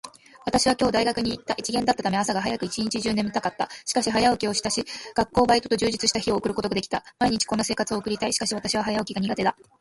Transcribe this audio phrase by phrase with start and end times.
[0.47, 1.53] 私は今日大学に行った。
[1.59, 3.69] 一限だったため、朝が早く、一日中眠たかった。
[3.85, 4.63] しかし、早起きをし、
[5.13, 7.03] 学校、バイトと充実した日を送ることができた。
[7.19, 8.33] 毎日こんな生活を送りたい。
[8.33, 9.55] しかし私は早起きが苦手だ。